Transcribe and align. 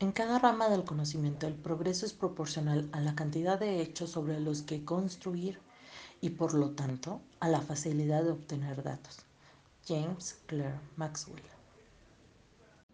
En 0.00 0.12
cada 0.12 0.38
rama 0.38 0.70
del 0.70 0.84
conocimiento 0.84 1.46
el 1.46 1.52
progreso 1.52 2.06
es 2.06 2.14
proporcional 2.14 2.88
a 2.92 3.00
la 3.00 3.14
cantidad 3.14 3.60
de 3.60 3.82
hechos 3.82 4.08
sobre 4.08 4.40
los 4.40 4.62
que 4.62 4.82
construir 4.82 5.58
y 6.22 6.30
por 6.30 6.54
lo 6.54 6.70
tanto 6.70 7.20
a 7.38 7.50
la 7.50 7.60
facilidad 7.60 8.24
de 8.24 8.30
obtener 8.30 8.82
datos. 8.82 9.26
James 9.86 10.42
Clerk 10.46 10.80
Maxwell. 10.96 11.42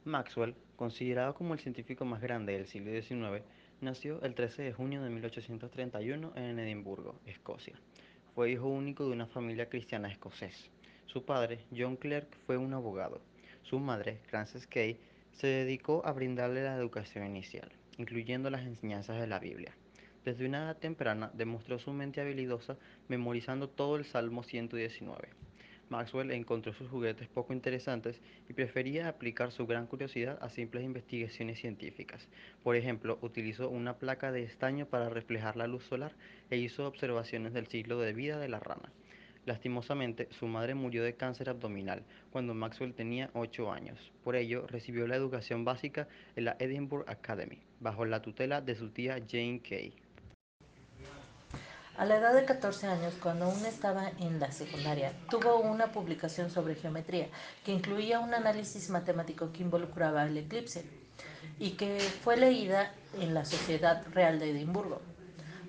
Maxwell, 0.04 0.56
considerado 0.74 1.32
como 1.36 1.54
el 1.54 1.60
científico 1.60 2.04
más 2.04 2.20
grande 2.20 2.54
del 2.54 2.66
siglo 2.66 2.90
XIX, 2.90 3.44
nació 3.80 4.20
el 4.22 4.34
13 4.34 4.62
de 4.62 4.72
junio 4.72 5.00
de 5.00 5.10
1831 5.10 6.32
en 6.34 6.58
Edimburgo, 6.58 7.14
Escocia. 7.24 7.78
Fue 8.34 8.50
hijo 8.50 8.66
único 8.66 9.06
de 9.06 9.12
una 9.12 9.28
familia 9.28 9.68
cristiana 9.68 10.10
escocés. 10.10 10.72
Su 11.06 11.24
padre, 11.24 11.66
John 11.70 11.94
Clerk, 11.94 12.36
fue 12.46 12.56
un 12.56 12.74
abogado. 12.74 13.20
Su 13.62 13.78
madre, 13.78 14.18
Frances 14.26 14.66
Kay, 14.66 14.98
se 15.36 15.48
dedicó 15.48 16.00
a 16.06 16.12
brindarle 16.12 16.64
la 16.64 16.76
educación 16.76 17.26
inicial, 17.26 17.70
incluyendo 17.98 18.48
las 18.48 18.62
enseñanzas 18.62 19.20
de 19.20 19.26
la 19.26 19.38
Biblia. 19.38 19.76
Desde 20.24 20.46
una 20.46 20.64
edad 20.64 20.78
temprana 20.78 21.30
demostró 21.34 21.78
su 21.78 21.92
mente 21.92 22.22
habilidosa 22.22 22.78
memorizando 23.08 23.68
todo 23.68 23.96
el 23.96 24.06
Salmo 24.06 24.42
119. 24.42 25.28
Maxwell 25.90 26.30
encontró 26.30 26.72
sus 26.72 26.88
juguetes 26.88 27.28
poco 27.28 27.52
interesantes 27.52 28.20
y 28.48 28.54
prefería 28.54 29.08
aplicar 29.08 29.52
su 29.52 29.66
gran 29.66 29.86
curiosidad 29.86 30.38
a 30.40 30.48
simples 30.48 30.84
investigaciones 30.84 31.60
científicas. 31.60 32.28
Por 32.64 32.74
ejemplo, 32.74 33.18
utilizó 33.20 33.68
una 33.68 33.98
placa 33.98 34.32
de 34.32 34.42
estaño 34.42 34.86
para 34.86 35.10
reflejar 35.10 35.54
la 35.54 35.66
luz 35.66 35.84
solar 35.84 36.12
e 36.50 36.56
hizo 36.56 36.88
observaciones 36.88 37.52
del 37.52 37.66
ciclo 37.66 38.00
de 38.00 38.14
vida 38.14 38.38
de 38.38 38.48
la 38.48 38.58
rana. 38.58 38.90
Lastimosamente, 39.46 40.28
su 40.32 40.48
madre 40.48 40.74
murió 40.74 41.04
de 41.04 41.14
cáncer 41.14 41.48
abdominal 41.48 42.02
cuando 42.30 42.52
Maxwell 42.52 42.94
tenía 42.94 43.30
8 43.32 43.72
años. 43.72 44.12
Por 44.24 44.34
ello, 44.34 44.66
recibió 44.66 45.06
la 45.06 45.14
educación 45.14 45.64
básica 45.64 46.08
en 46.34 46.46
la 46.46 46.56
Edinburgh 46.58 47.08
Academy, 47.08 47.62
bajo 47.78 48.04
la 48.04 48.20
tutela 48.22 48.60
de 48.60 48.74
su 48.74 48.90
tía 48.90 49.22
Jane 49.26 49.60
Kay. 49.62 49.94
A 51.96 52.04
la 52.04 52.18
edad 52.18 52.34
de 52.34 52.44
14 52.44 52.88
años, 52.88 53.14
cuando 53.22 53.44
aún 53.44 53.64
estaba 53.64 54.10
en 54.18 54.40
la 54.40 54.50
secundaria, 54.50 55.12
tuvo 55.30 55.60
una 55.60 55.92
publicación 55.92 56.50
sobre 56.50 56.74
geometría 56.74 57.28
que 57.64 57.72
incluía 57.72 58.18
un 58.18 58.34
análisis 58.34 58.90
matemático 58.90 59.52
que 59.52 59.62
involucraba 59.62 60.24
el 60.24 60.36
eclipse 60.36 60.84
y 61.60 61.70
que 61.70 62.00
fue 62.00 62.36
leída 62.36 62.92
en 63.20 63.32
la 63.32 63.44
Sociedad 63.44 64.04
Real 64.12 64.40
de 64.40 64.50
Edimburgo. 64.50 65.00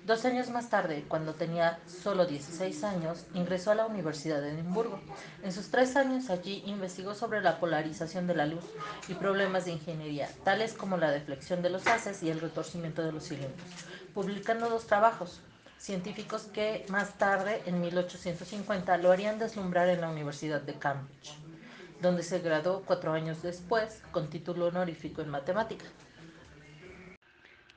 Dos 0.08 0.24
años 0.24 0.48
más 0.48 0.70
tarde, 0.70 1.04
cuando 1.06 1.34
tenía 1.34 1.80
solo 1.86 2.24
16 2.24 2.82
años, 2.82 3.26
ingresó 3.34 3.72
a 3.72 3.74
la 3.74 3.84
Universidad 3.84 4.40
de 4.40 4.52
Edimburgo. 4.52 4.98
En 5.42 5.52
sus 5.52 5.70
tres 5.70 5.96
años 5.96 6.30
allí 6.30 6.62
investigó 6.64 7.14
sobre 7.14 7.42
la 7.42 7.60
polarización 7.60 8.26
de 8.26 8.34
la 8.34 8.46
luz 8.46 8.64
y 9.06 9.12
problemas 9.12 9.66
de 9.66 9.72
ingeniería, 9.72 10.30
tales 10.44 10.72
como 10.72 10.96
la 10.96 11.10
deflexión 11.10 11.60
de 11.60 11.68
los 11.68 11.86
haces 11.86 12.22
y 12.22 12.30
el 12.30 12.40
retorcimiento 12.40 13.02
de 13.02 13.12
los 13.12 13.28
cilindros, 13.28 13.68
publicando 14.14 14.70
dos 14.70 14.86
trabajos, 14.86 15.42
científicos 15.76 16.44
que 16.54 16.86
más 16.88 17.18
tarde, 17.18 17.60
en 17.66 17.78
1850, 17.82 18.96
lo 18.96 19.12
harían 19.12 19.38
deslumbrar 19.38 19.90
en 19.90 20.00
la 20.00 20.08
Universidad 20.08 20.62
de 20.62 20.72
Cambridge, 20.72 21.36
donde 22.00 22.22
se 22.22 22.38
graduó 22.38 22.82
cuatro 22.86 23.12
años 23.12 23.42
después 23.42 24.00
con 24.10 24.30
título 24.30 24.68
honorífico 24.68 25.20
en 25.20 25.28
matemáticas. 25.28 25.90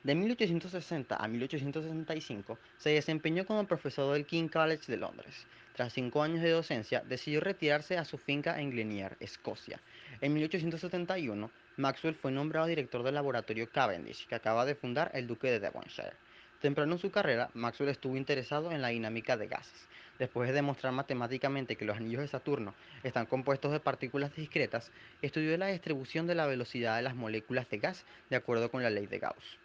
De 0.04 0.16
1860 0.16 1.14
a 1.14 1.28
1865 1.28 2.58
se 2.76 2.90
desempeñó 2.90 3.46
como 3.46 3.68
profesor 3.68 4.12
del 4.12 4.26
King 4.26 4.48
College 4.48 4.90
de 4.90 4.96
Londres. 4.96 5.46
Tras 5.76 5.92
cinco 5.92 6.24
años 6.24 6.42
de 6.42 6.50
docencia, 6.50 7.04
decidió 7.08 7.40
retirarse 7.40 7.96
a 7.96 8.04
su 8.04 8.18
finca 8.18 8.60
en 8.60 8.70
Glenier, 8.70 9.16
Escocia. 9.20 9.80
En 10.20 10.34
1871, 10.34 11.48
Maxwell 11.76 12.16
fue 12.16 12.32
nombrado 12.32 12.66
director 12.66 13.04
del 13.04 13.14
laboratorio 13.14 13.70
Cavendish, 13.70 14.26
que 14.26 14.34
acaba 14.34 14.64
de 14.64 14.74
fundar 14.74 15.12
el 15.14 15.28
duque 15.28 15.52
de 15.52 15.60
Devonshire. 15.60 16.16
Temprano 16.60 16.94
en 16.94 16.98
su 16.98 17.12
carrera, 17.12 17.50
Maxwell 17.54 17.90
estuvo 17.90 18.16
interesado 18.16 18.72
en 18.72 18.82
la 18.82 18.88
dinámica 18.88 19.36
de 19.36 19.46
gases. 19.46 19.86
Después 20.18 20.48
de 20.48 20.54
demostrar 20.54 20.92
matemáticamente 20.92 21.76
que 21.76 21.84
los 21.84 21.96
anillos 21.96 22.22
de 22.22 22.28
Saturno 22.28 22.74
están 23.04 23.26
compuestos 23.26 23.70
de 23.70 23.78
partículas 23.78 24.34
discretas, 24.34 24.90
estudió 25.22 25.56
la 25.56 25.68
distribución 25.68 26.26
de 26.26 26.34
la 26.34 26.46
velocidad 26.46 26.96
de 26.96 27.02
las 27.02 27.14
moléculas 27.14 27.70
de 27.70 27.78
gas 27.78 28.04
de 28.30 28.36
acuerdo 28.36 28.68
con 28.68 28.82
la 28.82 28.90
ley 28.90 29.06
de 29.06 29.20
Gauss. 29.20 29.61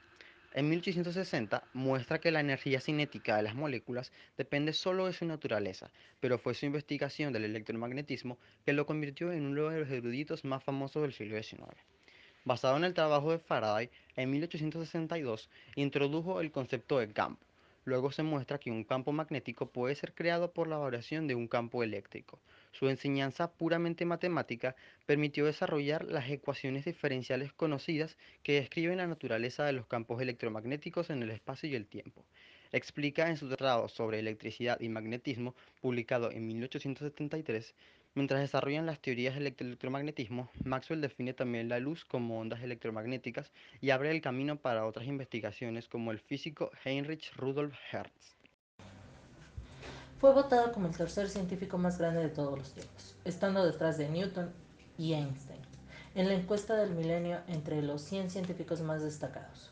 En 0.57 0.69
1860 0.69 1.65
muestra 1.73 2.19
que 2.19 2.31
la 2.31 2.39
energía 2.39 2.81
cinética 2.81 3.37
de 3.37 3.43
las 3.43 3.53
moléculas 3.53 4.11
depende 4.37 4.73
solo 4.73 5.05
de 5.05 5.13
su 5.13 5.23
naturaleza, 5.23 5.91
pero 6.19 6.39
fue 6.39 6.55
su 6.55 6.65
investigación 6.65 7.31
del 7.31 7.45
electromagnetismo 7.45 8.39
que 8.65 8.73
lo 8.73 8.87
convirtió 8.87 9.31
en 9.31 9.45
uno 9.45 9.69
de 9.69 9.81
los 9.81 9.89
eruditos 9.91 10.43
más 10.45 10.63
famosos 10.63 11.03
del 11.03 11.13
siglo 11.13 11.37
XIX. 11.39 11.61
Basado 12.43 12.75
en 12.75 12.85
el 12.85 12.95
trabajo 12.95 13.31
de 13.31 13.37
Faraday, 13.37 13.91
en 14.15 14.31
1862 14.31 15.47
introdujo 15.75 16.41
el 16.41 16.51
concepto 16.51 16.97
de 16.97 17.13
campo. 17.13 17.45
Luego 17.85 18.11
se 18.11 18.23
muestra 18.23 18.57
que 18.57 18.71
un 18.71 18.83
campo 18.83 19.11
magnético 19.11 19.67
puede 19.67 19.93
ser 19.93 20.15
creado 20.15 20.53
por 20.53 20.67
la 20.67 20.77
variación 20.77 21.27
de 21.27 21.35
un 21.35 21.47
campo 21.47 21.83
eléctrico. 21.83 22.39
Su 22.71 22.89
enseñanza 22.89 23.51
puramente 23.51 24.05
matemática 24.05 24.75
permitió 25.05 25.45
desarrollar 25.45 26.05
las 26.05 26.29
ecuaciones 26.29 26.85
diferenciales 26.85 27.53
conocidas 27.53 28.17
que 28.43 28.59
describen 28.59 28.97
la 28.97 29.07
naturaleza 29.07 29.65
de 29.65 29.73
los 29.73 29.87
campos 29.87 30.21
electromagnéticos 30.21 31.09
en 31.09 31.23
el 31.23 31.31
espacio 31.31 31.69
y 31.69 31.75
el 31.75 31.87
tiempo. 31.87 32.25
Explica 32.71 33.29
en 33.29 33.37
su 33.37 33.47
tratado 33.47 33.87
sobre 33.87 34.19
electricidad 34.19 34.79
y 34.81 34.89
magnetismo, 34.89 35.55
publicado 35.81 36.31
en 36.31 36.47
1873, 36.47 37.73
Mientras 38.17 38.41
desarrollan 38.41 38.87
las 38.87 38.99
teorías 38.99 39.35
del 39.35 39.53
electromagnetismo, 39.55 40.49
Maxwell 40.65 41.01
define 41.01 41.35
también 41.35 41.69
la 41.69 41.79
luz 41.79 42.03
como 42.03 42.39
ondas 42.39 42.63
electromagnéticas 42.63 43.51
y 43.79 43.91
abre 43.91 44.09
el 44.09 44.21
camino 44.21 44.55
para 44.55 44.87
otras 44.87 45.05
investigaciones 45.05 45.87
como 45.87 46.11
el 46.11 46.17
físico 46.17 46.71
Heinrich 46.83 47.31
Rudolf 47.35 47.75
Hertz. 47.91 48.36
Fue 50.19 50.33
votado 50.33 50.71
como 50.71 50.87
el 50.87 50.97
tercer 50.97 51.29
científico 51.29 51.77
más 51.77 51.99
grande 51.99 52.21
de 52.21 52.29
todos 52.29 52.57
los 52.57 52.71
tiempos, 52.71 53.15
estando 53.23 53.63
detrás 53.63 53.99
de 53.99 54.09
Newton 54.09 54.51
y 54.97 55.13
Einstein, 55.13 55.61
en 56.15 56.27
la 56.27 56.33
encuesta 56.33 56.75
del 56.75 56.95
milenio 56.95 57.41
entre 57.47 57.83
los 57.83 58.01
100 58.01 58.31
científicos 58.31 58.81
más 58.81 59.03
destacados. 59.03 59.71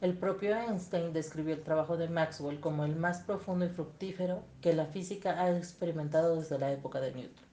El 0.00 0.16
propio 0.16 0.56
Einstein 0.56 1.12
describió 1.12 1.52
el 1.52 1.62
trabajo 1.62 1.98
de 1.98 2.08
Maxwell 2.08 2.60
como 2.60 2.86
el 2.86 2.96
más 2.96 3.20
profundo 3.20 3.66
y 3.66 3.68
fructífero 3.68 4.42
que 4.62 4.72
la 4.72 4.86
física 4.86 5.38
ha 5.42 5.54
experimentado 5.54 6.36
desde 6.36 6.58
la 6.58 6.72
época 6.72 7.02
de 7.02 7.12
Newton. 7.12 7.44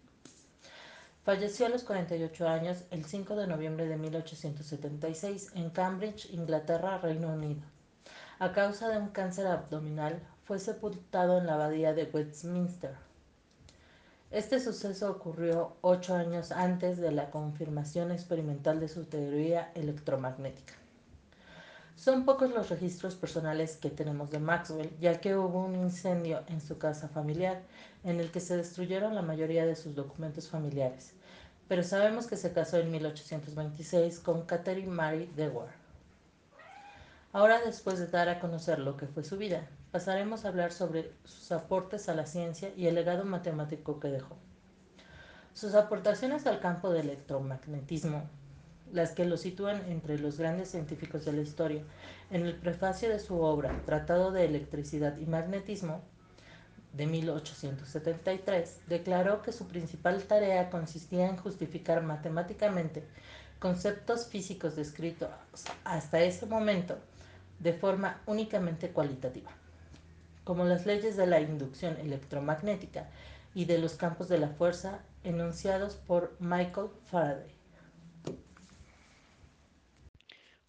Falleció 1.25 1.65
a 1.65 1.69
los 1.69 1.83
48 1.83 2.47
años 2.47 2.85
el 2.91 3.03
5 3.03 3.35
de 3.35 3.47
noviembre 3.47 3.89
de 3.89 3.97
1876 3.97 5.51
en 5.55 5.69
Cambridge, 5.71 6.29
Inglaterra, 6.31 6.99
Reino 6.99 7.27
Unido. 7.27 7.63
A 8.39 8.53
causa 8.53 8.87
de 8.87 8.97
un 8.97 9.09
cáncer 9.09 9.47
abdominal, 9.47 10.21
fue 10.47 10.59
sepultado 10.59 11.37
en 11.37 11.45
la 11.45 11.55
abadía 11.55 11.93
de 11.93 12.05
Westminster. 12.05 12.95
Este 14.31 14.61
suceso 14.61 15.11
ocurrió 15.11 15.75
ocho 15.81 16.15
años 16.15 16.53
antes 16.53 16.99
de 16.99 17.11
la 17.11 17.31
confirmación 17.31 18.11
experimental 18.11 18.79
de 18.79 18.87
su 18.87 19.03
teoría 19.03 19.73
electromagnética. 19.75 20.73
Son 21.97 22.23
pocos 22.23 22.51
los 22.51 22.69
registros 22.69 23.15
personales 23.15 23.75
que 23.75 23.89
tenemos 23.89 24.31
de 24.31 24.39
Maxwell, 24.39 24.97
ya 25.01 25.19
que 25.19 25.35
hubo 25.35 25.65
un 25.65 25.75
incendio 25.75 26.43
en 26.47 26.61
su 26.61 26.77
casa 26.77 27.09
familiar 27.09 27.61
en 28.05 28.21
el 28.21 28.31
que 28.31 28.39
se 28.39 28.55
destruyeron 28.55 29.15
la 29.15 29.23
mayoría 29.23 29.65
de 29.65 29.75
sus 29.75 29.95
documentos 29.95 30.47
familiares, 30.47 31.11
pero 31.67 31.83
sabemos 31.83 32.25
que 32.25 32.37
se 32.37 32.53
casó 32.53 32.77
en 32.77 32.89
1826 32.89 34.19
con 34.19 34.43
Catherine 34.45 34.91
Mary 34.91 35.29
Dewar. 35.35 35.67
Ahora, 37.33 37.59
después 37.65 37.99
de 37.99 38.07
dar 38.07 38.29
a 38.29 38.39
conocer 38.39 38.79
lo 38.79 38.95
que 38.95 39.07
fue 39.07 39.25
su 39.25 39.37
vida, 39.37 39.67
pasaremos 39.91 40.45
a 40.45 40.49
hablar 40.49 40.71
sobre 40.71 41.11
sus 41.23 41.51
aportes 41.51 42.09
a 42.09 42.13
la 42.13 42.25
ciencia 42.25 42.71
y 42.75 42.87
el 42.87 42.95
legado 42.95 43.25
matemático 43.25 43.99
que 43.99 44.09
dejó. 44.09 44.35
Sus 45.53 45.73
aportaciones 45.73 46.45
al 46.45 46.59
campo 46.59 46.91
del 46.91 47.09
electromagnetismo 47.09 48.23
las 48.91 49.11
que 49.11 49.25
lo 49.25 49.37
sitúan 49.37 49.83
entre 49.89 50.19
los 50.19 50.37
grandes 50.37 50.69
científicos 50.69 51.25
de 51.25 51.33
la 51.33 51.41
historia. 51.41 51.83
En 52.31 52.45
el 52.45 52.55
prefacio 52.55 53.09
de 53.09 53.19
su 53.19 53.39
obra 53.41 53.81
Tratado 53.85 54.31
de 54.31 54.45
Electricidad 54.45 55.17
y 55.17 55.25
Magnetismo, 55.25 56.01
de 56.93 57.05
1873, 57.05 58.79
declaró 58.87 59.41
que 59.41 59.51
su 59.51 59.67
principal 59.67 60.23
tarea 60.23 60.69
consistía 60.69 61.27
en 61.27 61.37
justificar 61.37 62.01
matemáticamente 62.01 63.03
conceptos 63.59 64.27
físicos 64.27 64.75
descritos 64.75 65.29
hasta 65.83 66.21
ese 66.21 66.45
momento 66.45 66.97
de 67.59 67.73
forma 67.73 68.21
únicamente 68.25 68.89
cualitativa, 68.89 69.51
como 70.47 70.63
las 70.63 70.85
leyes 70.85 71.17
de 71.17 71.27
la 71.27 71.41
inducción 71.41 71.97
electromagnética 71.97 73.09
y 73.53 73.65
de 73.65 73.79
los 73.79 73.95
campos 73.95 74.29
de 74.29 74.37
la 74.37 74.47
fuerza 74.47 75.03
enunciados 75.25 75.95
por 75.95 76.37
Michael 76.39 76.87
Faraday. 77.07 77.51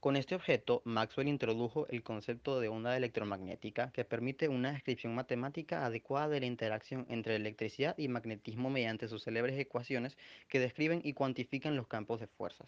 Con 0.01 0.17
este 0.17 0.35
objeto, 0.35 0.83
Maxwell 0.85 1.29
introdujo 1.29 1.87
el 1.91 2.03
concepto 2.03 2.59
de 2.59 2.67
onda 2.67 2.97
electromagnética 2.97 3.93
que 3.93 4.05
permite 4.05 4.49
una 4.49 4.73
descripción 4.73 5.15
matemática 5.15 5.87
adecuada 5.87 6.29
de 6.29 6.41
la 6.41 6.47
interacción 6.47 7.07
entre 7.09 7.37
electricidad 7.37 7.97
y 7.97 8.09
magnetismo 8.09 8.71
mediante 8.71 9.07
sus 9.07 9.23
célebres 9.23 9.57
ecuaciones 9.61 10.19
que 10.49 10.59
describen 10.59 11.03
y 11.05 11.13
cuantifican 11.13 11.77
los 11.77 11.87
campos 11.87 12.19
de 12.19 12.27
fuerzas. 12.27 12.67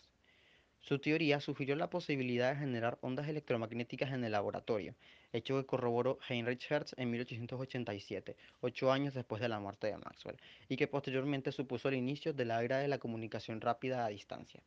Su 0.79 1.01
teoría 1.01 1.41
sugirió 1.41 1.75
la 1.75 1.91
posibilidad 1.91 2.53
de 2.53 2.61
generar 2.61 2.99
ondas 3.01 3.27
electromagnéticas 3.29 4.13
en 4.13 4.23
el 4.23 4.31
laboratorio, 4.33 4.95
hecho 5.33 5.57
que 5.57 5.67
corroboró 5.67 6.19
Heinrich 6.29 6.71
Hertz 6.71 6.95
en 6.97 7.11
1887, 7.11 8.37
ocho 8.61 8.93
años 8.93 9.15
después 9.15 9.41
de 9.41 9.49
la 9.49 9.61
muerte 9.61 9.89
de 9.89 9.97
Maxwell, 9.97 10.37
y 10.69 10.77
que 10.77 10.89
posteriormente 10.89 11.53
supuso 11.53 11.89
el 11.89 11.95
inicio 11.95 12.33
de 12.33 12.45
la 12.45 12.63
era 12.63 12.79
de 12.79 12.89
la 12.89 12.99
comunicación 12.99 13.61
rápida 13.61 14.05
a 14.05 14.09
distancia. 14.09 14.61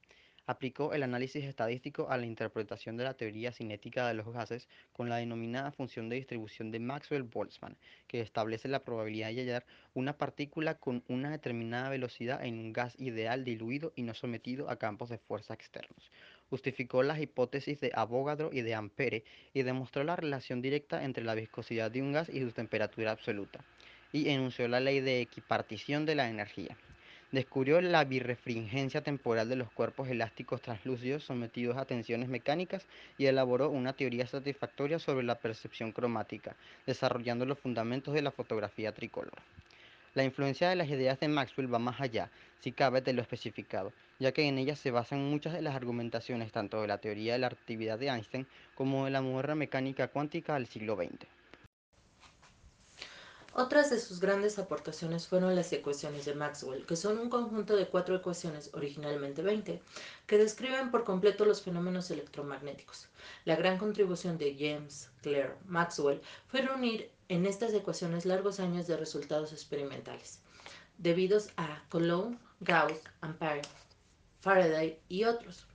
Aplicó 0.45 0.91
el 0.91 1.03
análisis 1.03 1.45
estadístico 1.45 2.09
a 2.09 2.17
la 2.17 2.25
interpretación 2.25 2.97
de 2.97 3.05
la 3.05 3.13
teoría 3.13 3.53
cinética 3.53 4.05
de 4.09 4.13
los 4.13 4.27
gases 4.27 4.67
con 4.91 5.07
la 5.07 5.15
denominada 5.15 5.71
función 5.71 6.09
de 6.09 6.17
distribución 6.17 6.69
de 6.69 6.81
Maxwell-Boltzmann, 6.81 7.77
que 8.07 8.19
establece 8.19 8.67
la 8.67 8.83
probabilidad 8.83 9.29
de 9.29 9.35
hallar 9.35 9.65
una 9.93 10.17
partícula 10.17 10.79
con 10.79 11.01
una 11.07 11.31
determinada 11.31 11.89
velocidad 11.89 12.43
en 12.43 12.59
un 12.59 12.73
gas 12.73 12.99
ideal 12.99 13.45
diluido 13.45 13.93
y 13.95 14.03
no 14.03 14.13
sometido 14.13 14.69
a 14.69 14.75
campos 14.75 15.07
de 15.07 15.17
fuerza 15.17 15.53
externos. 15.53 16.11
Justificó 16.53 17.01
las 17.01 17.19
hipótesis 17.19 17.79
de 17.81 17.89
Avogadro 17.95 18.51
y 18.53 18.61
de 18.61 18.75
Ampere 18.75 19.23
y 19.55 19.63
demostró 19.63 20.03
la 20.03 20.15
relación 20.15 20.61
directa 20.61 21.03
entre 21.03 21.23
la 21.23 21.33
viscosidad 21.33 21.89
de 21.89 22.03
un 22.03 22.11
gas 22.11 22.29
y 22.29 22.41
su 22.41 22.51
temperatura 22.51 23.09
absoluta, 23.09 23.61
y 24.11 24.29
enunció 24.29 24.67
la 24.67 24.79
ley 24.79 24.99
de 24.99 25.19
equipartición 25.19 26.05
de 26.05 26.13
la 26.13 26.29
energía. 26.29 26.77
Descubrió 27.31 27.81
la 27.81 28.03
birrefringencia 28.03 29.01
temporal 29.01 29.49
de 29.49 29.55
los 29.55 29.71
cuerpos 29.71 30.09
elásticos 30.09 30.61
translúcidos 30.61 31.23
sometidos 31.23 31.75
a 31.75 31.85
tensiones 31.85 32.29
mecánicas 32.29 32.85
y 33.17 33.25
elaboró 33.25 33.71
una 33.71 33.93
teoría 33.93 34.27
satisfactoria 34.27 34.99
sobre 34.99 35.25
la 35.25 35.39
percepción 35.39 35.91
cromática, 35.91 36.55
desarrollando 36.85 37.47
los 37.47 37.57
fundamentos 37.57 38.13
de 38.13 38.21
la 38.21 38.29
fotografía 38.29 38.91
tricolor. 38.91 39.41
La 40.13 40.23
influencia 40.23 40.69
de 40.69 40.75
las 40.75 40.89
ideas 40.89 41.19
de 41.19 41.27
Maxwell 41.27 41.73
va 41.73 41.79
más 41.79 41.99
allá, 41.99 42.29
si 42.59 42.71
cabe, 42.71 43.01
de 43.01 43.13
lo 43.13 43.21
especificado, 43.21 43.93
ya 44.19 44.31
que 44.31 44.47
en 44.47 44.59
ellas 44.59 44.77
se 44.77 44.91
basan 44.91 45.27
muchas 45.27 45.53
de 45.53 45.63
las 45.63 45.75
argumentaciones 45.75 46.51
tanto 46.51 46.81
de 46.81 46.87
la 46.87 46.99
teoría 46.99 47.33
de 47.33 47.39
la 47.39 47.49
relatividad 47.49 47.97
de 47.97 48.09
Einstein 48.09 48.47
como 48.75 49.05
de 49.05 49.11
la 49.11 49.21
moderna 49.21 49.55
mecánica 49.55 50.09
cuántica 50.09 50.53
del 50.53 50.67
siglo 50.67 50.95
XX. 50.95 51.25
Otras 53.55 53.91
de 53.91 53.99
sus 53.99 54.19
grandes 54.19 54.57
aportaciones 54.57 55.27
fueron 55.27 55.55
las 55.55 55.71
ecuaciones 55.73 56.25
de 56.25 56.33
Maxwell, 56.33 56.87
que 56.87 56.95
son 56.95 57.19
un 57.19 57.29
conjunto 57.29 57.75
de 57.75 57.87
cuatro 57.87 58.15
ecuaciones, 58.15 58.71
originalmente 58.73 59.43
20, 59.43 59.79
que 60.25 60.37
describen 60.39 60.89
por 60.89 61.03
completo 61.03 61.45
los 61.45 61.61
fenómenos 61.61 62.09
electromagnéticos. 62.09 63.09
La 63.45 63.55
gran 63.55 63.77
contribución 63.77 64.39
de 64.39 64.55
James 64.57 65.11
Clerk 65.21 65.55
Maxwell 65.65 66.21
fue 66.47 66.61
reunir 66.61 67.11
en 67.33 67.47
estas 67.47 67.73
ecuaciones 67.73 68.25
largos 68.25 68.59
años 68.59 68.85
de 68.85 68.95
resultados 68.95 69.51
experimentales, 69.53 70.39
debidos 70.99 71.49
a 71.57 71.83
Coulomb, 71.89 72.37
Gauss, 72.59 72.99
Ampere, 73.21 73.63
Faraday 74.39 74.99
y 75.09 75.23
otros 75.23 75.65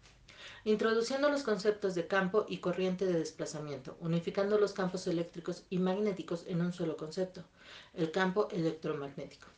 introduciendo 0.65 1.31
los 1.31 1.45
conceptos 1.45 1.95
de 1.95 2.07
campo 2.07 2.45
y 2.49 2.59
corriente 2.59 3.07
de 3.07 3.19
desplazamiento, 3.19 3.97
unificando 4.01 4.59
los 4.59 4.73
campos 4.73 5.07
eléctricos 5.07 5.65
y 5.71 5.79
magnéticos 5.79 6.45
en 6.47 6.61
un 6.61 6.73
solo 6.73 6.97
concepto, 6.97 7.43
el 7.95 8.11
campo 8.11 8.49
electromagnético. 8.51 9.49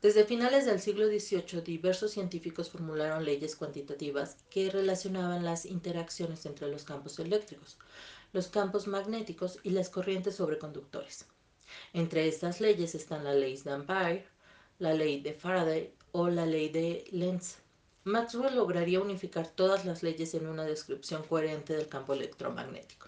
Desde 0.00 0.24
finales 0.24 0.66
del 0.66 0.80
siglo 0.80 1.06
XVIII, 1.06 1.62
diversos 1.62 2.12
científicos 2.12 2.70
formularon 2.70 3.24
leyes 3.24 3.56
cuantitativas 3.56 4.36
que 4.50 4.70
relacionaban 4.70 5.44
las 5.44 5.64
interacciones 5.66 6.44
entre 6.46 6.68
los 6.68 6.84
campos 6.84 7.18
eléctricos, 7.18 7.78
los 8.34 8.48
campos 8.48 8.88
magnéticos 8.88 9.60
y 9.62 9.70
las 9.70 9.88
corrientes 9.88 10.34
sobre 10.34 10.58
conductores. 10.58 11.24
Entre 11.92 12.26
estas 12.26 12.60
leyes 12.60 12.96
están 12.96 13.22
la 13.22 13.32
ley 13.32 13.56
de 13.56 13.70
Ampere, 13.70 14.26
la 14.80 14.92
ley 14.92 15.20
de 15.20 15.32
Faraday 15.32 15.94
o 16.10 16.28
la 16.28 16.44
ley 16.44 16.68
de 16.68 17.04
Lenz. 17.12 17.58
Maxwell 18.02 18.56
lograría 18.56 19.00
unificar 19.00 19.46
todas 19.46 19.84
las 19.84 20.02
leyes 20.02 20.34
en 20.34 20.48
una 20.48 20.64
descripción 20.64 21.22
coherente 21.22 21.76
del 21.76 21.88
campo 21.88 22.12
electromagnético. 22.12 23.06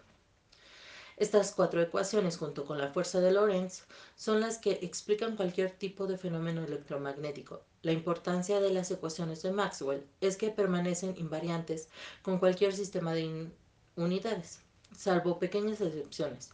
Estas 1.16 1.50
cuatro 1.52 1.82
ecuaciones, 1.82 2.36
junto 2.36 2.64
con 2.64 2.78
la 2.78 2.92
fuerza 2.92 3.20
de 3.20 3.32
Lorentz, 3.32 3.84
son 4.14 4.40
las 4.40 4.58
que 4.58 4.78
explican 4.82 5.34
cualquier 5.34 5.72
tipo 5.72 6.06
de 6.06 6.18
fenómeno 6.18 6.62
electromagnético. 6.62 7.62
La 7.82 7.92
importancia 7.92 8.60
de 8.60 8.72
las 8.72 8.92
ecuaciones 8.92 9.42
de 9.42 9.50
Maxwell 9.50 10.06
es 10.20 10.36
que 10.36 10.50
permanecen 10.50 11.16
invariantes 11.16 11.88
con 12.22 12.38
cualquier 12.38 12.74
sistema 12.74 13.12
de 13.12 13.50
unidades, 13.96 14.60
salvo 14.96 15.38
pequeñas 15.38 15.80
excepciones, 15.80 16.50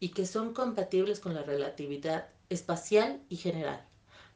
y 0.00 0.10
que 0.10 0.26
son 0.26 0.54
compatibles 0.54 1.20
con 1.20 1.34
la 1.34 1.42
relatividad 1.42 2.28
espacial 2.48 3.20
y 3.28 3.36
general. 3.36 3.84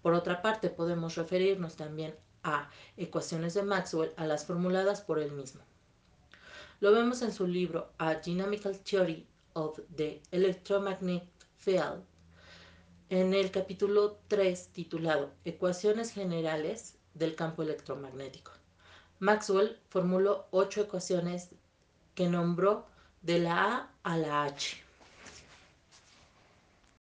Por 0.02 0.14
otra 0.14 0.42
parte, 0.42 0.68
podemos 0.68 1.14
referirnos 1.14 1.76
también 1.76 2.14
a 2.42 2.68
ecuaciones 2.96 3.54
de 3.54 3.62
Maxwell 3.62 4.12
a 4.16 4.26
las 4.26 4.44
formuladas 4.44 5.00
por 5.00 5.18
él 5.18 5.32
mismo. 5.32 5.62
Lo 6.80 6.92
vemos 6.92 7.22
en 7.22 7.32
su 7.32 7.46
libro 7.46 7.92
A 7.98 8.16
Dynamical 8.16 8.78
Theory 8.80 9.26
of 9.54 9.78
the 9.94 10.20
Electromagnetic 10.32 11.28
Field, 11.58 12.02
en 13.08 13.34
el 13.34 13.50
capítulo 13.50 14.18
3 14.28 14.68
titulado 14.72 15.30
Ecuaciones 15.44 16.12
generales 16.12 16.96
del 17.14 17.34
campo 17.36 17.62
electromagnético. 17.62 18.52
Maxwell 19.20 19.78
formuló 19.90 20.48
ocho 20.50 20.80
ecuaciones 20.80 21.50
que 22.14 22.28
nombró 22.28 22.86
de 23.22 23.38
la 23.38 23.54
A 23.54 23.88
a 24.02 24.16
la 24.16 24.44
H. 24.44 24.76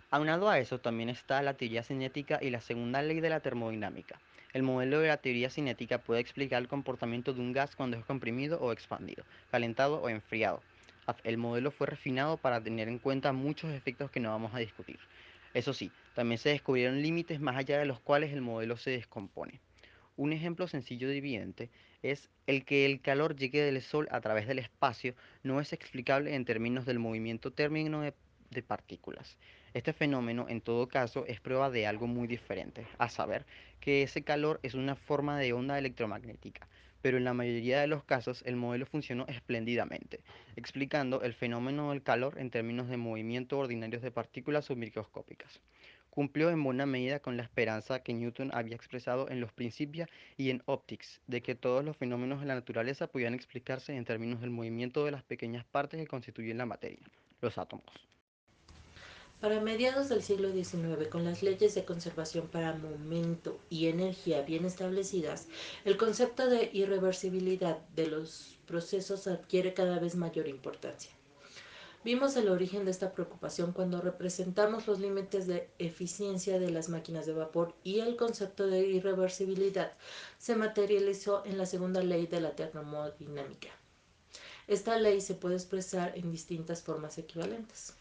Aunado 0.09 0.49
a 0.49 0.57
eso 0.57 0.79
también 0.79 1.09
está 1.09 1.41
la 1.43 1.55
teoría 1.55 1.83
cinética 1.83 2.39
y 2.41 2.49
la 2.49 2.61
segunda 2.61 3.03
ley 3.03 3.19
de 3.19 3.29
la 3.29 3.39
termodinámica. 3.39 4.19
El 4.53 4.63
modelo 4.63 4.99
de 4.99 5.09
la 5.09 5.17
teoría 5.17 5.51
cinética 5.51 5.99
puede 5.99 6.21
explicar 6.21 6.61
el 6.61 6.67
comportamiento 6.67 7.33
de 7.33 7.41
un 7.41 7.53
gas 7.53 7.75
cuando 7.75 7.97
es 7.97 8.05
comprimido 8.05 8.59
o 8.59 8.71
expandido, 8.71 9.25
calentado 9.51 10.01
o 10.01 10.09
enfriado. 10.09 10.63
El 11.23 11.37
modelo 11.37 11.69
fue 11.69 11.85
refinado 11.85 12.37
para 12.37 12.61
tener 12.61 12.87
en 12.87 12.97
cuenta 12.97 13.31
muchos 13.31 13.71
efectos 13.71 14.09
que 14.09 14.19
no 14.19 14.31
vamos 14.31 14.55
a 14.55 14.59
discutir. 14.59 14.99
Eso 15.53 15.73
sí, 15.73 15.91
también 16.15 16.39
se 16.39 16.49
descubrieron 16.49 17.01
límites 17.01 17.39
más 17.39 17.57
allá 17.57 17.77
de 17.77 17.85
los 17.85 17.99
cuales 17.99 18.33
el 18.33 18.41
modelo 18.41 18.75
se 18.77 18.91
descompone. 18.91 19.59
Un 20.15 20.33
ejemplo 20.33 20.67
sencillo 20.67 21.11
y 21.11 21.17
evidente 21.17 21.69
es 22.03 22.29
el 22.45 22.63
que 22.65 22.85
el 22.85 23.01
calor 23.01 23.35
llegue 23.35 23.61
del 23.61 23.81
Sol 23.81 24.07
a 24.11 24.21
través 24.21 24.47
del 24.47 24.59
espacio 24.59 25.15
no 25.43 25.59
es 25.59 25.73
explicable 25.73 26.35
en 26.35 26.45
términos 26.45 26.85
del 26.85 26.99
movimiento 26.99 27.51
térmico 27.51 28.01
de, 28.01 28.13
de 28.51 28.63
partículas. 28.63 29.37
Este 29.73 29.93
fenómeno, 29.93 30.47
en 30.49 30.61
todo 30.61 30.87
caso, 30.87 31.25
es 31.27 31.39
prueba 31.39 31.69
de 31.69 31.85
algo 31.85 32.07
muy 32.07 32.27
diferente, 32.27 32.87
a 32.97 33.09
saber, 33.09 33.45
que 33.79 34.03
ese 34.03 34.23
calor 34.23 34.59
es 34.63 34.73
una 34.73 34.95
forma 34.95 35.37
de 35.37 35.53
onda 35.53 35.77
electromagnética, 35.77 36.67
pero 37.01 37.17
en 37.17 37.25
la 37.25 37.33
mayoría 37.33 37.81
de 37.81 37.87
los 37.87 38.03
casos 38.03 38.41
el 38.45 38.55
modelo 38.55 38.85
funcionó 38.85 39.25
espléndidamente, 39.27 40.21
explicando 40.55 41.21
el 41.21 41.33
fenómeno 41.33 41.91
del 41.91 42.01
calor 42.01 42.39
en 42.39 42.49
términos 42.49 42.87
de 42.89 42.97
movimiento 42.97 43.59
ordinarios 43.59 44.01
de 44.01 44.11
partículas 44.11 44.65
submicroscópicas. 44.65 45.61
Cumplió 46.17 46.49
en 46.49 46.63
buena 46.63 46.87
medida 46.87 47.19
con 47.19 47.37
la 47.37 47.43
esperanza 47.43 47.99
que 48.01 48.11
Newton 48.11 48.49
había 48.51 48.75
expresado 48.75 49.29
en 49.29 49.39
los 49.39 49.53
Principia 49.53 50.09
y 50.35 50.49
en 50.49 50.63
Optics, 50.65 51.21
de 51.27 51.43
que 51.43 51.53
todos 51.53 51.85
los 51.85 51.95
fenómenos 51.95 52.39
de 52.39 52.47
la 52.47 52.55
naturaleza 52.55 53.05
podían 53.05 53.35
explicarse 53.35 53.95
en 53.95 54.03
términos 54.03 54.41
del 54.41 54.49
movimiento 54.49 55.05
de 55.05 55.11
las 55.11 55.21
pequeñas 55.21 55.63
partes 55.65 55.99
que 56.01 56.07
constituyen 56.07 56.57
la 56.57 56.65
materia, 56.65 57.05
los 57.39 57.59
átomos. 57.59 57.85
Para 59.41 59.61
mediados 59.61 60.09
del 60.09 60.23
siglo 60.23 60.51
XIX, 60.51 61.07
con 61.07 61.23
las 61.23 61.43
leyes 61.43 61.75
de 61.75 61.85
conservación 61.85 62.47
para 62.47 62.73
momento 62.73 63.59
y 63.69 63.85
energía 63.85 64.41
bien 64.41 64.65
establecidas, 64.65 65.47
el 65.85 65.97
concepto 65.97 66.49
de 66.49 66.71
irreversibilidad 66.73 67.77
de 67.95 68.07
los 68.07 68.57
procesos 68.65 69.27
adquiere 69.27 69.75
cada 69.75 69.99
vez 69.99 70.15
mayor 70.15 70.47
importancia. 70.47 71.11
Vimos 72.07 72.37
el 72.37 72.47
origen 72.47 72.85
de 72.85 72.91
esta 72.91 73.11
preocupación 73.11 73.73
cuando 73.73 73.99
representamos 73.99 74.87
los 74.87 75.01
límites 75.01 75.45
de 75.45 75.69
eficiencia 75.77 76.57
de 76.57 76.71
las 76.71 76.87
máquinas 76.87 77.25
de 77.25 77.33
vapor 77.33 77.75
y 77.83 77.99
el 77.99 78.15
concepto 78.15 78.65
de 78.65 78.87
irreversibilidad 78.87 79.91
se 80.37 80.55
materializó 80.55 81.43
en 81.45 81.57
la 81.57 81.65
segunda 81.65 82.01
ley 82.01 82.25
de 82.25 82.39
la 82.39 82.55
termodinámica. 82.55 83.67
Esta 84.69 84.97
ley 84.97 85.19
se 85.19 85.33
puede 85.33 85.55
expresar 85.55 86.17
en 86.17 86.31
distintas 86.31 86.81
formas 86.81 87.17
equivalentes. 87.17 87.93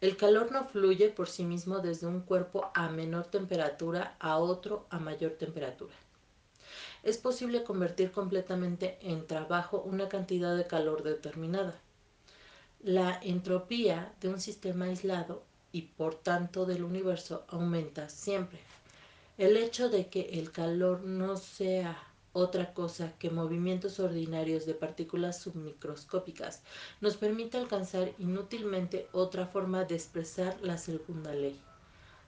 El 0.00 0.16
calor 0.16 0.50
no 0.50 0.64
fluye 0.64 1.10
por 1.10 1.28
sí 1.28 1.44
mismo 1.44 1.80
desde 1.80 2.06
un 2.06 2.22
cuerpo 2.22 2.70
a 2.72 2.88
menor 2.88 3.26
temperatura 3.26 4.16
a 4.18 4.38
otro 4.38 4.86
a 4.88 4.98
mayor 4.98 5.32
temperatura. 5.32 5.92
Es 7.02 7.18
posible 7.18 7.64
convertir 7.64 8.12
completamente 8.12 8.96
en 9.02 9.26
trabajo 9.26 9.82
una 9.82 10.08
cantidad 10.08 10.56
de 10.56 10.66
calor 10.66 11.02
determinada. 11.02 11.78
La 12.84 13.20
entropía 13.22 14.12
de 14.20 14.28
un 14.28 14.40
sistema 14.40 14.86
aislado 14.86 15.44
y 15.70 15.82
por 15.82 16.16
tanto 16.16 16.66
del 16.66 16.82
universo 16.82 17.44
aumenta 17.46 18.08
siempre. 18.08 18.58
El 19.38 19.56
hecho 19.56 19.88
de 19.88 20.08
que 20.08 20.40
el 20.40 20.50
calor 20.50 21.02
no 21.04 21.36
sea 21.36 21.96
otra 22.32 22.74
cosa 22.74 23.12
que 23.20 23.30
movimientos 23.30 24.00
ordinarios 24.00 24.66
de 24.66 24.74
partículas 24.74 25.38
submicroscópicas, 25.40 26.62
nos 27.00 27.16
permite 27.16 27.58
alcanzar 27.58 28.12
inútilmente 28.18 29.06
otra 29.12 29.46
forma 29.46 29.84
de 29.84 29.94
expresar 29.94 30.56
la 30.60 30.76
segunda 30.76 31.32
ley. 31.32 31.60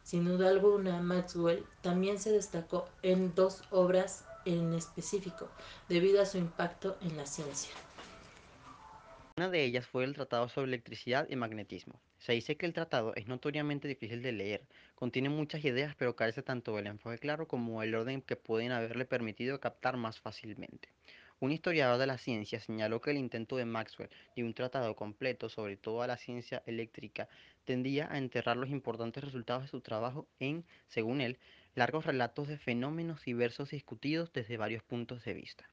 Sin 0.04 0.24
duda 0.24 0.50
alguna, 0.50 1.00
Maxwell 1.00 1.64
también 1.80 2.20
se 2.20 2.30
destacó 2.30 2.86
en 3.02 3.34
dos 3.34 3.62
obras 3.70 4.24
en 4.44 4.74
específico, 4.74 5.48
debido 5.88 6.20
a 6.20 6.26
su 6.26 6.38
impacto 6.38 6.96
en 7.00 7.16
la 7.16 7.26
ciencia. 7.26 7.72
Una 9.36 9.50
de 9.50 9.64
ellas 9.64 9.84
fue 9.84 10.04
el 10.04 10.14
Tratado 10.14 10.48
sobre 10.48 10.68
Electricidad 10.68 11.26
y 11.28 11.34
Magnetismo. 11.34 12.00
Se 12.18 12.34
dice 12.34 12.56
que 12.56 12.66
el 12.66 12.72
tratado 12.72 13.16
es 13.16 13.26
notoriamente 13.26 13.88
difícil 13.88 14.22
de 14.22 14.30
leer, 14.30 14.62
contiene 14.94 15.28
muchas 15.28 15.64
ideas 15.64 15.96
pero 15.96 16.14
carece 16.14 16.44
tanto 16.44 16.76
del 16.76 16.86
enfoque 16.86 17.18
claro 17.18 17.48
como 17.48 17.82
el 17.82 17.96
orden 17.96 18.22
que 18.22 18.36
pueden 18.36 18.70
haberle 18.70 19.06
permitido 19.06 19.58
captar 19.58 19.96
más 19.96 20.20
fácilmente. 20.20 20.88
Un 21.40 21.50
historiador 21.50 21.98
de 21.98 22.06
la 22.06 22.16
ciencia 22.16 22.60
señaló 22.60 23.00
que 23.00 23.10
el 23.10 23.16
intento 23.16 23.56
de 23.56 23.64
Maxwell 23.64 24.08
de 24.36 24.44
un 24.44 24.54
tratado 24.54 24.94
completo 24.94 25.48
sobre 25.48 25.76
toda 25.76 26.06
la 26.06 26.16
ciencia 26.16 26.62
eléctrica 26.64 27.28
tendía 27.64 28.06
a 28.12 28.18
enterrar 28.18 28.56
los 28.56 28.70
importantes 28.70 29.24
resultados 29.24 29.64
de 29.64 29.68
su 29.68 29.80
trabajo 29.80 30.28
en, 30.38 30.64
según 30.86 31.20
él, 31.20 31.40
largos 31.74 32.06
relatos 32.06 32.46
de 32.46 32.56
fenómenos 32.56 33.24
diversos 33.24 33.70
discutidos 33.70 34.32
desde 34.32 34.58
varios 34.58 34.84
puntos 34.84 35.24
de 35.24 35.34
vista. 35.34 35.68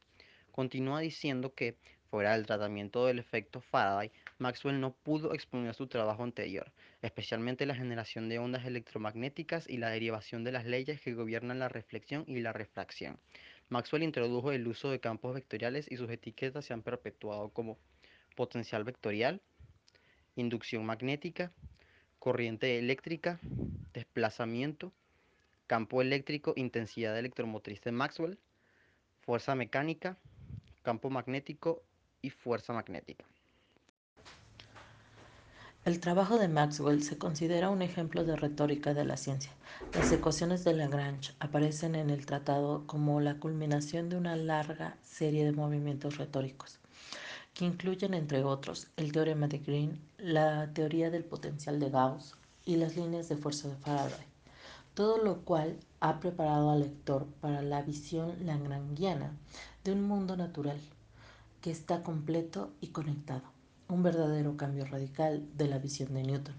Continúa 0.52 1.00
diciendo 1.02 1.54
que, 1.54 1.78
fuera 2.12 2.34
del 2.34 2.46
tratamiento 2.46 3.06
del 3.06 3.20
efecto 3.20 3.62
Faraday, 3.62 4.12
Maxwell 4.38 4.82
no 4.82 4.92
pudo 4.92 5.34
exponer 5.34 5.74
su 5.74 5.88
trabajo 5.88 6.24
anterior, 6.24 6.70
especialmente 7.02 7.66
la 7.66 7.74
generación 7.74 8.28
de 8.28 8.38
ondas 8.38 8.66
electromagnéticas 8.66 9.68
y 9.70 9.78
la 9.78 9.90
derivación 9.90 10.44
de 10.44 10.52
las 10.52 10.66
leyes 10.66 11.00
que 11.00 11.14
gobiernan 11.14 11.60
la 11.60 11.70
reflexión 11.70 12.26
y 12.28 12.42
la 12.42 12.52
refracción. 12.52 13.18
Maxwell 13.70 14.04
introdujo 14.04 14.52
el 14.52 14.68
uso 14.68 14.92
de 14.92 15.00
campos 15.00 15.34
vectoriales 15.34 15.90
y 15.90 15.96
sus 15.96 16.10
etiquetas 16.10 16.66
se 16.66 16.74
han 16.74 16.82
perpetuado 16.82 17.48
como 17.48 17.78
potencial 18.36 18.84
vectorial, 18.84 19.42
inducción 20.36 20.86
magnética, 20.86 21.54
corriente 22.20 22.78
eléctrica, 22.78 23.40
desplazamiento, 23.94 24.92
campo 25.66 26.02
eléctrico, 26.02 26.52
intensidad 26.58 27.18
electromotriz 27.18 27.80
de 27.82 27.94
Maxwell, 27.94 28.38
fuerza 29.22 29.56
mecánica, 29.56 30.18
campo 30.82 31.10
magnético 31.10 31.84
y 32.22 32.30
fuerza 32.30 32.74
magnética. 32.74 33.26
El 35.84 36.00
trabajo 36.00 36.38
de 36.38 36.48
Maxwell 36.48 37.02
se 37.02 37.18
considera 37.18 37.72
un 37.72 37.82
ejemplo 37.82 38.24
de 38.24 38.36
retórica 38.36 38.94
de 38.94 39.04
la 39.04 39.18
ciencia. 39.18 39.52
Las 39.96 40.12
ecuaciones 40.12 40.64
de 40.64 40.76
Lagrange 40.76 41.34
aparecen 41.40 41.96
en 41.96 42.12
el 42.12 42.28
tratado 42.28 42.86
como 42.86 43.20
la 43.20 43.40
culminación 43.40 44.08
de 44.08 44.18
una 44.18 44.36
larga 44.36 44.96
serie 45.02 45.44
de 45.44 45.54
movimientos 45.54 46.18
retóricos, 46.18 46.78
que 47.56 47.66
incluyen, 47.66 48.14
entre 48.14 48.44
otros, 48.44 48.90
el 48.96 49.12
teorema 49.12 49.48
de 49.48 49.58
Green, 49.58 50.00
la 50.20 50.72
teoría 50.72 51.10
del 51.10 51.24
potencial 51.24 51.80
de 51.80 51.90
Gauss 51.90 52.36
y 52.64 52.76
las 52.76 52.96
líneas 52.96 53.28
de 53.28 53.38
fuerza 53.38 53.68
de 53.68 53.76
Faraday, 53.78 54.28
todo 54.94 55.18
lo 55.18 55.42
cual 55.42 55.80
ha 56.00 56.20
preparado 56.20 56.70
al 56.70 56.82
lector 56.82 57.26
para 57.42 57.64
la 57.64 57.82
visión 57.82 58.46
lagrangiana 58.46 59.32
de 59.84 59.94
un 59.94 60.04
mundo 60.04 60.38
natural 60.38 60.80
que 61.62 61.72
está 61.72 62.04
completo 62.04 62.74
y 62.82 62.88
conectado, 62.88 63.44
un 63.88 64.04
verdadero 64.04 64.58
cambio 64.58 64.86
radical 64.86 65.48
de 65.56 65.68
la 65.68 65.78
visión 65.78 66.14
de 66.14 66.24
Newton. 66.24 66.56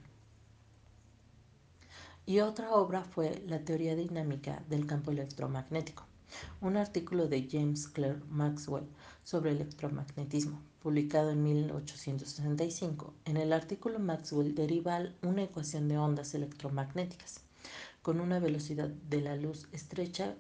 Y 2.25 2.39
otra 2.39 2.71
obra 2.71 3.03
fue 3.03 3.43
La 3.49 3.65
teoría 3.65 3.97
dinámica 3.97 4.63
del 4.69 4.87
campo 4.87 5.11
electromagnético, 5.11 6.05
un 6.61 6.77
artículo 6.77 7.27
de 7.27 7.49
James 7.51 7.89
Clerk 7.89 8.25
Maxwell 8.29 8.87
sobre 9.25 9.51
electromagnetismo, 9.51 10.63
publicado 10.81 11.31
en 11.31 11.43
1865. 11.43 13.13
En 13.25 13.37
el 13.37 13.53
artículo 13.53 13.99
Maxwell 13.99 14.55
deriva 14.55 15.01
una 15.23 15.43
ecuación 15.43 15.89
de 15.89 15.99
ondas 15.99 16.35
electromagnéticas 16.35 17.41
con 18.03 18.21
una 18.21 18.39
velocidad 18.39 18.89
de 18.89 19.21
la 19.21 19.37
luz 19.37 19.69
estrecha 19.73 20.37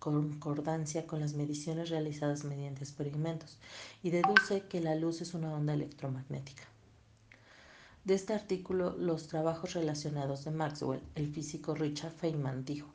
concordancia 0.00 1.06
con 1.06 1.20
las 1.20 1.34
mediciones 1.34 1.90
realizadas 1.90 2.42
mediante 2.42 2.82
experimentos 2.82 3.58
y 4.02 4.10
deduce 4.10 4.62
que 4.62 4.80
la 4.80 4.96
luz 4.96 5.20
es 5.20 5.34
una 5.34 5.54
onda 5.54 5.74
electromagnética. 5.74 6.64
De 8.04 8.14
este 8.14 8.32
artículo, 8.32 8.96
los 8.98 9.28
trabajos 9.28 9.74
relacionados 9.74 10.44
de 10.44 10.50
Maxwell, 10.50 11.02
el 11.14 11.32
físico 11.32 11.74
Richard 11.74 12.14
Feynman 12.14 12.64
dijo, 12.64 12.88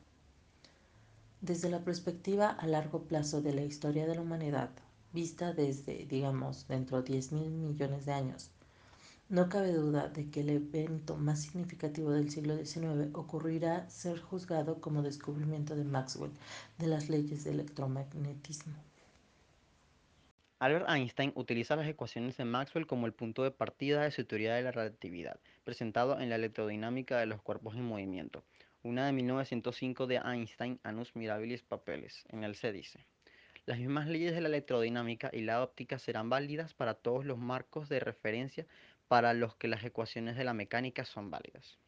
desde 1.40 1.70
la 1.70 1.84
perspectiva 1.84 2.50
a 2.50 2.66
largo 2.66 3.04
plazo 3.04 3.40
de 3.40 3.54
la 3.54 3.62
historia 3.62 4.06
de 4.06 4.16
la 4.16 4.22
humanidad, 4.22 4.70
vista 5.12 5.52
desde, 5.52 6.06
digamos, 6.06 6.66
dentro 6.66 7.02
de 7.02 7.12
10 7.12 7.32
mil 7.32 7.50
millones 7.50 8.04
de 8.04 8.12
años, 8.12 8.50
no 9.28 9.48
cabe 9.48 9.72
duda 9.72 10.08
de 10.08 10.30
que 10.30 10.40
el 10.40 10.50
evento 10.50 11.16
más 11.16 11.42
significativo 11.42 12.12
del 12.12 12.30
siglo 12.30 12.56
XIX 12.56 13.10
ocurrirá 13.12 13.88
ser 13.90 14.20
juzgado 14.20 14.80
como 14.80 15.02
descubrimiento 15.02 15.74
de 15.74 15.84
Maxwell 15.84 16.30
de 16.78 16.86
las 16.86 17.08
leyes 17.08 17.42
del 17.42 17.54
electromagnetismo. 17.54 18.74
Albert 20.58 20.88
Einstein 20.88 21.32
utiliza 21.34 21.76
las 21.76 21.88
ecuaciones 21.88 22.36
de 22.36 22.44
Maxwell 22.44 22.86
como 22.86 23.06
el 23.06 23.12
punto 23.12 23.42
de 23.42 23.50
partida 23.50 24.04
de 24.04 24.10
su 24.10 24.24
teoría 24.24 24.54
de 24.54 24.62
la 24.62 24.70
relatividad, 24.70 25.38
presentado 25.64 26.18
en 26.18 26.30
la 26.30 26.36
electrodinámica 26.36 27.18
de 27.18 27.26
los 27.26 27.42
cuerpos 27.42 27.74
en 27.74 27.84
movimiento, 27.84 28.42
una 28.82 29.06
de 29.06 29.12
1905 29.12 30.06
de 30.06 30.16
Einstein, 30.24 30.78
Annus 30.82 31.14
Mirabilis 31.16 31.62
Papeles. 31.62 32.24
En 32.30 32.44
él 32.44 32.54
se 32.54 32.72
dice, 32.72 33.04
las 33.66 33.78
mismas 33.80 34.06
leyes 34.06 34.32
de 34.32 34.40
la 34.40 34.48
electrodinámica 34.48 35.28
y 35.32 35.42
la 35.42 35.60
óptica 35.60 35.98
serán 35.98 36.30
válidas 36.30 36.72
para 36.72 36.94
todos 36.94 37.24
los 37.24 37.36
marcos 37.36 37.88
de 37.88 37.98
referencia 37.98 38.64
para 39.08 39.34
los 39.34 39.56
que 39.56 39.68
las 39.68 39.84
ecuaciones 39.84 40.36
de 40.36 40.44
la 40.44 40.54
mecánica 40.54 41.04
son 41.04 41.30
válidas. 41.30 41.78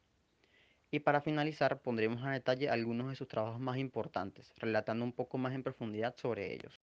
Y 0.90 1.00
para 1.00 1.20
finalizar, 1.20 1.80
pondremos 1.82 2.24
a 2.24 2.30
detalle 2.30 2.70
algunos 2.70 3.10
de 3.10 3.16
sus 3.16 3.28
trabajos 3.28 3.60
más 3.60 3.76
importantes, 3.76 4.52
relatando 4.56 5.04
un 5.04 5.12
poco 5.12 5.36
más 5.36 5.54
en 5.54 5.62
profundidad 5.62 6.16
sobre 6.16 6.54
ellos. 6.54 6.80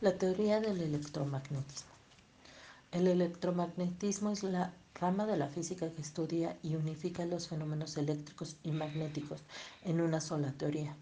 La 0.00 0.16
teoría 0.16 0.60
del 0.60 0.80
electromagnetismo. 0.80 1.90
El 2.92 3.08
electromagnetismo 3.08 4.30
es 4.30 4.42
la 4.42 4.72
rama 4.94 5.26
de 5.26 5.36
la 5.36 5.48
física 5.48 5.90
que 5.90 6.02
estudia 6.02 6.56
y 6.62 6.76
unifica 6.76 7.24
los 7.24 7.48
fenómenos 7.48 7.96
eléctricos 7.96 8.56
y 8.62 8.70
magnéticos 8.70 9.42
en 9.84 10.00
una 10.00 10.20
sola 10.20 10.52
teoría. 10.52 10.94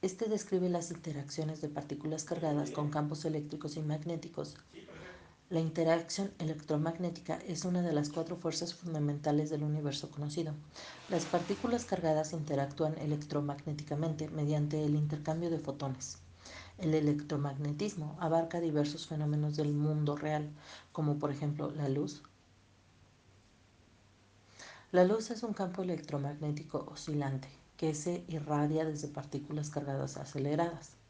Este 0.00 0.28
describe 0.28 0.68
las 0.68 0.90
interacciones 0.90 1.60
de 1.60 1.68
partículas 1.68 2.24
cargadas 2.24 2.70
con 2.70 2.90
campos 2.90 3.24
eléctricos 3.24 3.76
y 3.76 3.80
magnéticos 3.80 4.56
la 5.50 5.60
interacción 5.60 6.32
electromagnética 6.38 7.38
es 7.46 7.66
una 7.66 7.82
de 7.82 7.92
las 7.92 8.08
cuatro 8.08 8.36
fuerzas 8.36 8.72
fundamentales 8.72 9.50
del 9.50 9.62
universo 9.62 10.10
conocido. 10.10 10.54
Las 11.10 11.26
partículas 11.26 11.84
cargadas 11.84 12.32
interactúan 12.32 12.96
electromagnéticamente 12.98 14.28
mediante 14.30 14.82
el 14.82 14.94
intercambio 14.94 15.50
de 15.50 15.58
fotones. 15.58 16.16
El 16.78 16.94
electromagnetismo 16.94 18.16
abarca 18.20 18.60
diversos 18.60 19.06
fenómenos 19.06 19.54
del 19.56 19.74
mundo 19.74 20.16
real, 20.16 20.50
como 20.92 21.18
por 21.18 21.30
ejemplo 21.30 21.70
la 21.70 21.88
luz. 21.90 22.22
La 24.92 25.04
luz 25.04 25.30
es 25.30 25.42
un 25.42 25.52
campo 25.52 25.82
electromagnético 25.82 26.86
oscilante 26.90 27.48
que 27.76 27.94
se 27.94 28.24
irradia 28.28 28.84
desde 28.86 29.08
partículas 29.08 29.68
cargadas 29.68 30.16
aceleradas. 30.16 31.03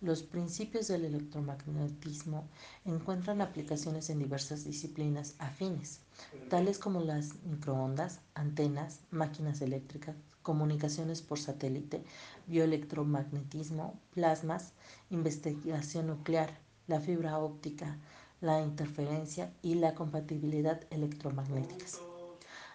Los 0.00 0.22
principios 0.22 0.88
del 0.88 1.04
electromagnetismo 1.04 2.48
encuentran 2.86 3.42
aplicaciones 3.42 4.08
en 4.08 4.18
diversas 4.18 4.64
disciplinas 4.64 5.34
afines, 5.38 6.00
tales 6.48 6.78
como 6.78 7.02
las 7.02 7.34
microondas, 7.44 8.20
antenas, 8.34 9.00
máquinas 9.10 9.60
eléctricas, 9.60 10.16
comunicaciones 10.42 11.20
por 11.20 11.38
satélite, 11.38 12.02
bioelectromagnetismo, 12.46 14.00
plasmas, 14.14 14.72
investigación 15.10 16.06
nuclear, 16.06 16.58
la 16.86 16.98
fibra 17.00 17.38
óptica, 17.38 17.98
la 18.40 18.62
interferencia 18.62 19.52
y 19.60 19.74
la 19.74 19.94
compatibilidad 19.94 20.80
electromagnéticas. 20.88 22.00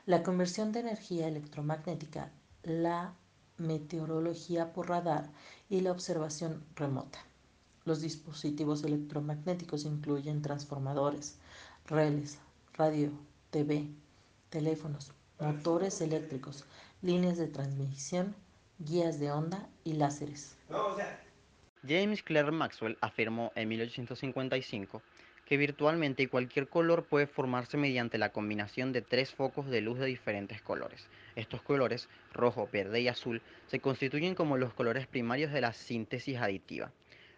La 0.05 0.22
conversión 0.22 0.72
de 0.72 0.82
energía 0.82 1.27
electromagnética, 1.27 2.29
la 2.62 3.15
meteorología 3.57 4.74
por 4.74 4.89
radar 4.89 5.29
y 5.69 5.81
la 5.81 5.91
observación 5.91 6.63
remota. 6.75 7.19
Los 7.85 8.01
dispositivos 8.01 8.83
electromagnéticos 8.83 9.85
incluyen 9.85 10.41
transformadores, 10.41 11.38
relés, 11.85 12.39
radio, 12.74 13.12
TV, 13.51 13.88
teléfonos, 14.50 15.12
motores 15.39 16.01
eléctricos, 16.01 16.65
líneas 17.01 17.38
de 17.38 17.47
transmisión, 17.47 18.35
guías 18.79 19.19
de 19.19 19.31
onda 19.31 19.69
y 19.83 19.93
láseres. 19.93 20.57
James 21.88 22.24
Clerk 22.24 22.51
Maxwell 22.51 22.97
afirmó 23.01 23.51
en 23.55 23.69
1855 23.69 25.01
que 25.45 25.57
virtualmente 25.57 26.27
cualquier 26.27 26.67
color 26.67 27.05
puede 27.05 27.27
formarse 27.27 27.77
mediante 27.77 28.17
la 28.17 28.31
combinación 28.31 28.91
de 28.91 29.01
tres 29.01 29.31
focos 29.31 29.69
de 29.69 29.81
luz 29.81 29.99
de 29.99 30.07
diferentes 30.07 30.61
colores. 30.61 31.07
Estos 31.35 31.61
colores, 31.61 32.09
rojo, 32.33 32.67
verde 32.71 33.01
y 33.01 33.07
azul, 33.07 33.41
se 33.67 33.79
constituyen 33.79 34.35
como 34.35 34.57
los 34.57 34.73
colores 34.73 35.07
primarios 35.07 35.51
de 35.51 35.61
la 35.61 35.73
síntesis 35.73 36.37
aditiva. 36.37 36.91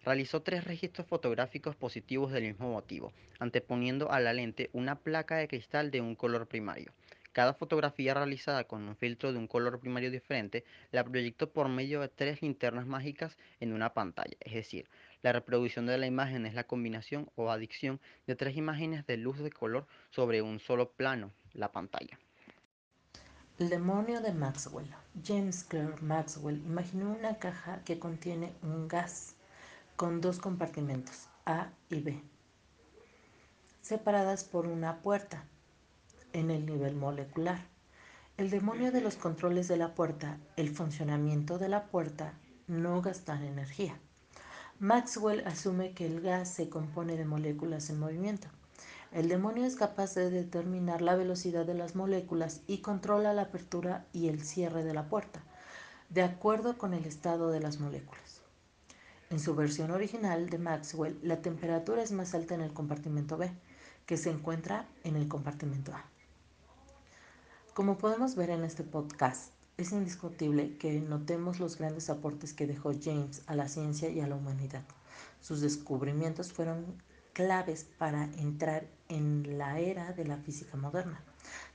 Realizó 0.06 0.42
tres 0.42 0.64
registros 0.64 1.06
fotográficos 1.06 1.76
positivos 1.76 2.32
del 2.32 2.44
mismo 2.44 2.72
motivo, 2.72 3.12
anteponiendo 3.40 4.10
a 4.10 4.22
la 4.22 4.32
lente 4.32 4.70
una 4.72 4.96
placa 4.96 5.36
de 5.36 5.50
cristal 5.50 5.92
de 5.92 6.00
un 6.00 6.16
color 6.16 6.48
primario. 6.48 6.94
Cada 7.34 7.54
fotografía 7.54 8.16
realizada 8.16 8.64
con 8.64 8.88
un 8.88 8.96
filtro 8.96 9.32
de 9.32 9.38
un 9.38 9.46
color 9.46 9.80
primario 9.80 10.10
diferente 10.10 10.64
la 10.92 11.04
proyectó 11.04 11.52
por 11.52 11.70
medio 11.70 12.02
de 12.02 12.08
tres 12.08 12.42
linternas 12.42 12.88
mágicas 12.88 13.38
en 13.60 13.74
una 13.74 13.94
pantalla, 13.94 14.38
es 14.40 14.54
decir, 14.54 14.88
la 15.22 15.34
reproducción 15.34 15.86
de 15.86 15.98
la 15.98 16.08
imagen 16.08 16.46
es 16.46 16.54
la 16.54 16.66
combinación 16.66 17.30
o 17.36 17.50
adición 17.50 18.00
de 18.28 18.36
tres 18.36 18.56
imágenes 18.56 19.06
de 19.06 19.18
luz 19.18 19.40
de 19.40 19.52
color 19.52 19.88
sobre 20.12 20.42
un 20.42 20.60
solo 20.60 20.92
plano, 20.92 21.32
la 21.54 21.72
pantalla. 21.72 22.20
El 23.60 23.70
demonio 23.70 24.22
de 24.22 24.34
Maxwell. 24.34 24.88
James 25.24 25.64
Clerk 25.64 26.02
Maxwell 26.04 26.58
imaginó 26.58 27.12
una 27.12 27.38
caja 27.38 27.82
que 27.84 27.98
contiene 27.98 28.54
un 28.62 28.88
gas 28.88 29.36
con 29.96 30.22
dos 30.22 30.38
compartimentos, 30.38 31.28
A 31.46 31.72
y 31.90 32.02
B, 32.02 32.22
separadas 33.82 34.44
por 34.44 34.68
una 34.68 35.02
puerta 35.02 35.44
en 36.34 36.52
el 36.52 36.68
nivel 36.68 36.96
molecular. 36.96 37.60
El 38.38 38.52
demonio 38.52 38.92
de 38.92 39.02
los 39.02 39.16
controles 39.16 39.68
de 39.68 39.78
la 39.78 39.96
puerta, 39.96 40.38
el 40.56 40.70
funcionamiento 40.70 41.58
de 41.58 41.70
la 41.70 41.88
puerta, 41.88 42.34
no 42.68 43.02
gastar 43.02 43.42
energía. 43.42 44.00
Maxwell 44.80 45.42
asume 45.48 45.94
que 45.94 46.06
el 46.06 46.22
gas 46.22 46.54
se 46.54 46.70
compone 46.70 47.18
de 47.18 47.26
moléculas 47.26 47.90
en 47.90 48.00
movimiento. 48.00 48.48
El 49.12 49.28
demonio 49.28 49.66
es 49.66 49.76
capaz 49.76 50.14
de 50.14 50.30
determinar 50.30 51.02
la 51.02 51.16
velocidad 51.16 51.66
de 51.66 51.74
las 51.74 51.96
moléculas 51.96 52.62
y 52.68 52.78
controla 52.80 53.34
la 53.34 53.44
apertura 53.44 54.06
y 54.14 54.28
el 54.28 54.44
cierre 54.44 54.84
de 54.84 54.94
la 54.94 55.10
puerta, 55.10 55.42
de 56.10 56.22
acuerdo 56.22 56.78
con 56.78 56.94
el 56.94 57.06
estado 57.06 57.50
de 57.50 57.60
las 57.60 57.80
moléculas. 57.80 58.42
En 59.32 59.40
su 59.40 59.56
versión 59.56 59.90
original 59.90 60.48
de 60.48 60.60
Maxwell, 60.60 61.18
la 61.24 61.42
temperatura 61.42 62.04
es 62.04 62.12
más 62.12 62.36
alta 62.36 62.54
en 62.54 62.62
el 62.62 62.72
compartimento 62.72 63.36
B, 63.36 63.52
que 64.06 64.16
se 64.16 64.30
encuentra 64.30 64.86
en 65.04 65.16
el 65.16 65.28
compartimento 65.28 65.92
A. 65.96 66.06
Como 67.74 67.98
podemos 67.98 68.36
ver 68.36 68.52
en 68.52 68.64
este 68.64 68.84
podcast, 68.84 69.57
es 69.78 69.92
indiscutible 69.92 70.76
que 70.78 71.00
notemos 71.00 71.60
los 71.60 71.78
grandes 71.78 72.10
aportes 72.10 72.54
que 72.54 72.66
dejó 72.66 72.92
James 73.00 73.44
a 73.46 73.56
la 73.56 73.68
ciencia 73.68 74.10
y 74.10 74.20
a 74.20 74.28
la 74.28 74.36
humanidad. 74.36 74.84
Sus 75.40 75.62
descubrimientos 75.62 76.52
fueron 76.52 76.86
claves 77.34 77.86
para 78.00 78.24
entrar 78.38 78.88
en 79.08 79.60
la 79.60 79.80
era 79.80 80.14
de 80.14 80.26
la 80.26 80.38
física 80.38 80.76
moderna, 80.78 81.22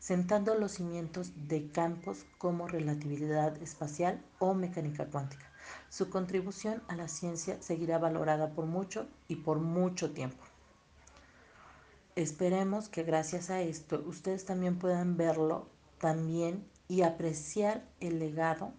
sentando 0.01 0.57
los 0.57 0.73
cimientos 0.73 1.31
de 1.47 1.69
campos 1.69 2.27
como 2.39 2.67
relatividad 2.67 3.57
espacial 3.63 4.21
o 4.41 4.55
mecánica 4.55 5.07
cuántica. 5.07 5.49
Su 5.89 6.11
contribución 6.11 6.83
a 6.89 6.97
la 6.97 7.07
ciencia 7.07 7.63
seguirá 7.63 7.99
valorada 7.99 8.51
por 8.51 8.67
mucho 8.67 9.07
y 9.29 9.37
por 9.37 9.61
mucho 9.61 10.11
tiempo. 10.11 10.43
Esperemos 12.17 12.89
que 12.89 13.05
gracias 13.05 13.49
a 13.49 13.63
esto 13.63 14.03
ustedes 14.07 14.45
también 14.45 14.81
puedan 14.81 15.17
verlo 15.17 15.69
también 15.99 16.67
y 16.93 17.01
apreciar 17.01 17.83
el 18.01 18.19
legado 18.19 18.75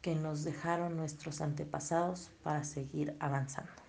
que 0.00 0.14
nos 0.14 0.44
dejaron 0.44 0.96
nuestros 0.96 1.40
antepasados 1.40 2.30
para 2.44 2.62
seguir 2.62 3.16
avanzando. 3.18 3.83